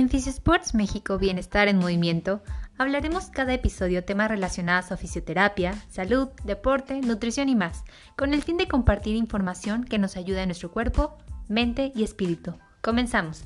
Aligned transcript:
En 0.00 0.08
Sports 0.10 0.74
México 0.74 1.18
Bienestar 1.18 1.68
en 1.68 1.76
Movimiento 1.76 2.40
hablaremos 2.78 3.26
cada 3.26 3.52
episodio 3.52 4.02
temas 4.02 4.30
relacionados 4.30 4.90
a 4.92 4.96
fisioterapia, 4.96 5.74
salud, 5.90 6.28
deporte, 6.42 7.02
nutrición 7.02 7.50
y 7.50 7.54
más, 7.54 7.84
con 8.16 8.32
el 8.32 8.42
fin 8.42 8.56
de 8.56 8.66
compartir 8.66 9.14
información 9.14 9.84
que 9.84 9.98
nos 9.98 10.16
ayude 10.16 10.40
a 10.40 10.46
nuestro 10.46 10.72
cuerpo, 10.72 11.18
mente 11.48 11.92
y 11.94 12.02
espíritu. 12.02 12.54
Comenzamos. 12.80 13.44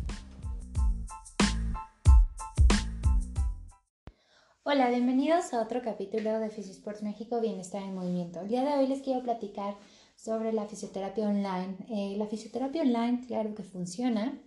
Hola, 4.62 4.91
bienvenidos 4.91 5.52
a 5.55 5.61
otro 5.61 5.82
capítulo 5.82 6.39
de 6.39 6.46
Sports 6.46 7.02
México 7.02 7.41
Bienestar 7.41 7.82
en 7.82 7.96
Movimiento. 7.96 8.43
El 8.43 8.48
día 8.48 8.62
de 8.62 8.75
hoy 8.75 8.86
les 8.86 9.02
quiero 9.02 9.25
platicar 9.25 9.75
sobre 10.14 10.52
la 10.52 10.66
fisioterapia 10.66 11.27
online. 11.27 11.79
Eh, 11.89 12.14
la 12.16 12.29
fisioterapia 12.29 12.82
online, 12.82 13.25
claro 13.27 13.57
que 13.57 13.64
funciona 13.64 14.39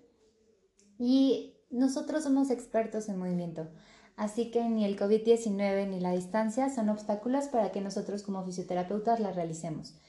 y 0.97 1.56
nosotros 1.69 2.23
somos 2.23 2.49
expertos 2.49 3.09
en 3.09 3.17
movimiento, 3.17 3.67
así 4.15 4.51
que 4.51 4.67
ni 4.69 4.85
el 4.85 4.97
COVID-19 4.97 5.87
ni 5.87 5.99
la 5.99 6.11
distancia 6.11 6.69
son 6.69 6.89
obstáculos 6.89 7.45
para 7.47 7.71
que 7.71 7.81
nosotros 7.81 8.23
como 8.23 8.43
fisioterapeutas 8.43 9.19
la 9.19 9.31
realicemos, 9.31 9.99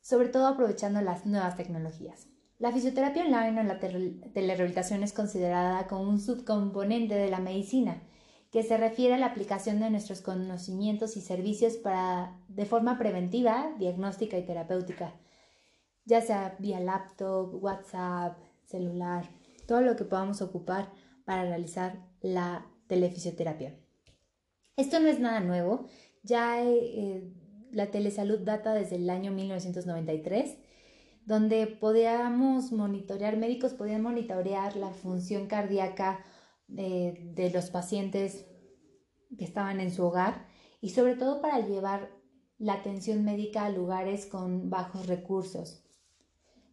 sobre 0.00 0.28
todo 0.28 0.46
aprovechando 0.46 1.00
las 1.00 1.26
nuevas 1.26 1.56
tecnologías. 1.56 2.28
La 2.58 2.72
fisioterapia 2.72 3.24
online 3.24 3.60
o 3.60 3.64
la 3.64 3.78
telerehabilitación 3.78 5.04
es 5.04 5.12
considerada 5.12 5.86
como 5.86 6.02
un 6.02 6.20
subcomponente 6.20 7.14
de 7.14 7.30
la 7.30 7.38
medicina, 7.38 8.02
que 8.50 8.62
se 8.62 8.76
refiere 8.76 9.14
a 9.14 9.18
la 9.18 9.26
aplicación 9.26 9.78
de 9.78 9.90
nuestros 9.90 10.22
conocimientos 10.22 11.16
y 11.16 11.20
servicios 11.20 11.76
para, 11.76 12.36
de 12.48 12.66
forma 12.66 12.98
preventiva, 12.98 13.72
diagnóstica 13.78 14.38
y 14.38 14.44
terapéutica, 14.44 15.14
ya 16.04 16.20
sea 16.20 16.56
vía 16.58 16.80
laptop, 16.80 17.62
WhatsApp, 17.62 18.38
celular, 18.64 19.28
todo 19.68 19.82
lo 19.82 19.96
que 19.96 20.04
podamos 20.04 20.40
ocupar 20.40 20.90
para 21.26 21.44
realizar 21.44 22.02
la 22.22 22.66
telefisioterapia. 22.86 23.78
Esto 24.76 24.98
no 24.98 25.08
es 25.08 25.20
nada 25.20 25.40
nuevo, 25.40 25.84
ya 26.22 26.64
eh, 26.64 27.30
la 27.70 27.90
telesalud 27.90 28.38
data 28.40 28.72
desde 28.72 28.96
el 28.96 29.10
año 29.10 29.30
1993, 29.30 30.56
donde 31.26 31.66
podíamos 31.66 32.72
monitorear, 32.72 33.36
médicos 33.36 33.74
podían 33.74 34.00
monitorear 34.00 34.74
la 34.74 34.88
función 34.88 35.46
cardíaca 35.48 36.24
eh, 36.74 37.30
de 37.34 37.50
los 37.50 37.68
pacientes 37.68 38.46
que 39.36 39.44
estaban 39.44 39.80
en 39.80 39.90
su 39.92 40.02
hogar 40.02 40.46
y 40.80 40.90
sobre 40.90 41.14
todo 41.14 41.42
para 41.42 41.60
llevar 41.60 42.08
la 42.56 42.72
atención 42.72 43.22
médica 43.22 43.66
a 43.66 43.70
lugares 43.70 44.24
con 44.24 44.70
bajos 44.70 45.06
recursos. 45.06 45.84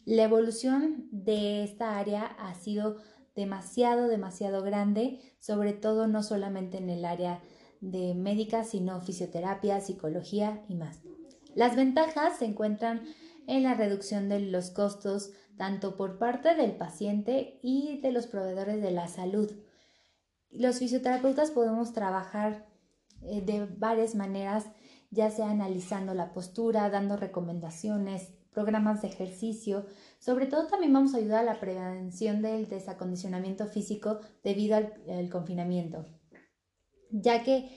La 0.06 0.24
evolución 0.24 1.08
de 1.12 1.64
esta 1.64 1.98
área 1.98 2.26
ha 2.38 2.54
sido 2.54 2.98
demasiado, 3.36 4.08
demasiado 4.08 4.62
grande, 4.62 5.20
sobre 5.40 5.74
todo 5.74 6.08
no 6.08 6.22
solamente 6.22 6.78
en 6.78 6.92
el 6.92 7.06
área 7.06 7.42
de 7.82 8.14
médica, 8.14 8.64
sino 8.64 9.02
fisioterapia, 9.02 9.82
psicología 9.82 10.64
y 10.70 10.76
más. 10.76 11.02
Las 11.56 11.76
ventajas 11.76 12.38
se 12.38 12.46
encuentran 12.46 13.04
en 13.48 13.64
la 13.64 13.74
reducción 13.74 14.30
de 14.30 14.40
los 14.40 14.70
costos 14.70 15.32
tanto 15.58 15.96
por 15.96 16.20
parte 16.20 16.54
del 16.56 16.76
paciente 16.76 17.60
y 17.64 18.00
de 18.02 18.12
los 18.12 18.28
proveedores 18.28 18.82
de 18.82 18.92
la 18.92 19.08
salud. 19.08 19.52
Los 20.52 20.80
fisioterapeutas 20.80 21.52
podemos 21.52 21.94
trabajar 21.94 22.68
eh, 23.24 23.42
de 23.42 23.66
varias 23.66 24.16
maneras, 24.16 24.66
ya 25.10 25.32
sea 25.32 25.50
analizando 25.50 26.14
la 26.14 26.32
postura, 26.34 26.90
dando 26.90 27.18
recomendaciones, 27.18 28.34
programas 28.56 29.04
de 29.04 29.10
ejercicio. 29.10 29.86
Sobre 30.18 30.48
todo 30.48 30.66
también 30.68 30.94
vamos 30.94 31.14
a 31.14 31.18
ayudar 31.18 31.42
a 31.42 31.54
la 31.54 31.60
prevención 31.60 32.42
del 32.42 32.68
desacondicionamiento 32.68 33.68
físico 33.68 34.22
debido 34.44 34.78
al, 34.78 35.30
confinamiento, 35.30 36.08
ya 37.12 37.44
que 37.44 37.70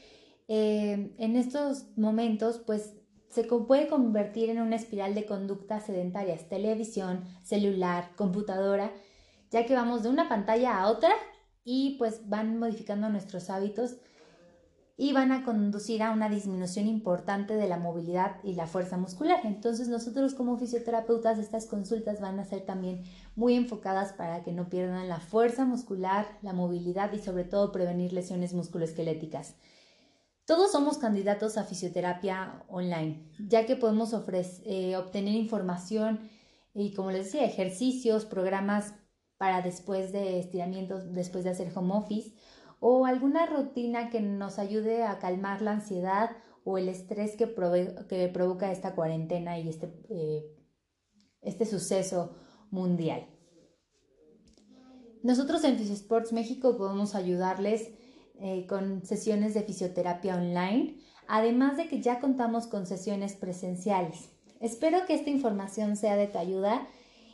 eh, 0.48 1.14
en 1.18 1.36
estos 1.36 1.94
momentos 1.98 2.62
pues 2.66 2.94
se 3.28 3.44
puede 3.44 3.88
convertir 3.88 4.48
en 4.48 4.60
una 4.60 4.76
espiral 4.76 5.14
de 5.14 5.26
conductas 5.26 5.84
sedentarias, 5.84 6.48
televisión, 6.48 7.24
celular, 7.42 8.12
computadora, 8.16 8.92
ya 9.50 9.66
que 9.66 9.74
vamos 9.74 10.02
de 10.02 10.08
una 10.08 10.28
pantalla 10.28 10.78
a 10.78 10.88
otra 10.88 11.10
y 11.64 11.96
pues 11.98 12.28
van 12.28 12.58
modificando 12.58 13.10
nuestros 13.10 13.50
hábitos 13.50 13.96
y 15.00 15.12
van 15.12 15.30
a 15.30 15.44
conducir 15.44 16.02
a 16.02 16.10
una 16.10 16.28
disminución 16.28 16.88
importante 16.88 17.54
de 17.54 17.68
la 17.68 17.78
movilidad 17.78 18.42
y 18.42 18.54
la 18.54 18.66
fuerza 18.66 18.96
muscular. 18.96 19.38
Entonces 19.44 19.86
nosotros 19.86 20.34
como 20.34 20.58
fisioterapeutas 20.58 21.38
estas 21.38 21.66
consultas 21.66 22.20
van 22.20 22.40
a 22.40 22.44
ser 22.44 22.62
también 22.62 23.04
muy 23.36 23.54
enfocadas 23.54 24.12
para 24.12 24.42
que 24.42 24.50
no 24.50 24.68
pierdan 24.68 25.08
la 25.08 25.20
fuerza 25.20 25.64
muscular, 25.64 26.26
la 26.42 26.52
movilidad 26.52 27.12
y 27.12 27.20
sobre 27.20 27.44
todo 27.44 27.70
prevenir 27.70 28.12
lesiones 28.12 28.54
musculoesqueléticas. 28.54 29.54
Todos 30.44 30.72
somos 30.72 30.98
candidatos 30.98 31.58
a 31.58 31.64
fisioterapia 31.64 32.64
online, 32.68 33.30
ya 33.38 33.66
que 33.66 33.76
podemos 33.76 34.12
eh, 34.64 34.96
obtener 34.96 35.34
información 35.34 36.28
y, 36.74 36.92
como 36.94 37.12
les 37.12 37.26
decía, 37.26 37.44
ejercicios, 37.44 38.24
programas 38.24 38.94
para 39.36 39.62
después 39.62 40.10
de 40.10 40.40
estiramientos, 40.40 41.12
después 41.12 41.44
de 41.44 41.50
hacer 41.50 41.70
home 41.72 41.94
office 41.94 42.32
o 42.80 43.06
alguna 43.06 43.46
rutina 43.46 44.10
que 44.10 44.20
nos 44.20 44.58
ayude 44.58 45.04
a 45.04 45.18
calmar 45.18 45.62
la 45.62 45.72
ansiedad 45.72 46.30
o 46.64 46.78
el 46.78 46.88
estrés 46.88 47.36
que, 47.36 47.54
que 48.08 48.28
provoca 48.28 48.70
esta 48.70 48.94
cuarentena 48.94 49.58
y 49.58 49.68
este, 49.68 49.92
eh, 50.10 50.54
este 51.40 51.66
suceso 51.66 52.36
mundial. 52.70 53.26
Nosotros 55.22 55.64
en 55.64 55.76
Fisiosports 55.76 56.32
México 56.32 56.76
podemos 56.76 57.14
ayudarles 57.14 57.90
eh, 58.40 58.66
con 58.68 59.04
sesiones 59.04 59.54
de 59.54 59.62
fisioterapia 59.62 60.36
online, 60.36 60.96
además 61.26 61.76
de 61.76 61.88
que 61.88 62.00
ya 62.00 62.20
contamos 62.20 62.66
con 62.66 62.86
sesiones 62.86 63.34
presenciales. 63.34 64.30
Espero 64.60 65.06
que 65.06 65.14
esta 65.14 65.30
información 65.30 65.96
sea 65.96 66.16
de 66.16 66.28
tu 66.28 66.38
ayuda 66.38 66.86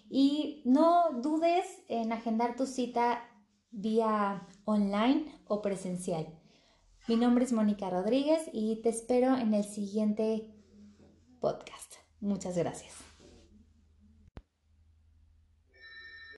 y 0.09 0.63
no 0.65 1.21
dudes 1.21 1.67
en 1.89 2.13
agendar 2.13 2.57
tu 2.57 2.67
cita 2.67 3.23
vía 3.75 4.47
online 4.65 5.27
o 5.47 5.61
presencial. 5.61 6.27
Mi 7.09 7.17
nombre 7.17 7.45
es 7.45 7.53
Mónica 7.53 7.91
Rodríguez 7.91 8.49
y 8.53 8.81
te 8.83 8.89
espero 8.89 9.37
en 9.37 9.53
el 9.53 9.65
siguiente 9.65 10.51
podcast. 11.41 11.97
Muchas 12.21 12.57
gracias. 12.57 13.14